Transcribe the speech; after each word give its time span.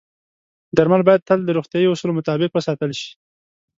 درمل 0.77 1.01
باید 1.07 1.25
تل 1.27 1.39
د 1.45 1.49
روغتیايي 1.57 1.87
اصولو 1.89 2.17
مطابق 2.19 2.49
وساتل 2.53 2.91
شي. 2.99 3.09